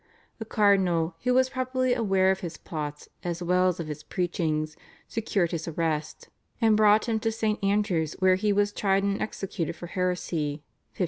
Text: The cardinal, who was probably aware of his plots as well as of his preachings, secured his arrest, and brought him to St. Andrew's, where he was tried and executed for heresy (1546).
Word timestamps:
The 0.39 0.45
cardinal, 0.45 1.15
who 1.25 1.35
was 1.35 1.51
probably 1.51 1.93
aware 1.93 2.31
of 2.31 2.39
his 2.39 2.57
plots 2.57 3.07
as 3.23 3.43
well 3.43 3.67
as 3.67 3.79
of 3.79 3.85
his 3.87 4.01
preachings, 4.01 4.75
secured 5.07 5.51
his 5.51 5.67
arrest, 5.67 6.27
and 6.59 6.75
brought 6.75 7.05
him 7.07 7.19
to 7.19 7.31
St. 7.31 7.63
Andrew's, 7.63 8.13
where 8.17 8.33
he 8.33 8.51
was 8.51 8.73
tried 8.73 9.03
and 9.03 9.21
executed 9.21 9.75
for 9.75 9.85
heresy 9.85 10.63
(1546). 10.95 10.99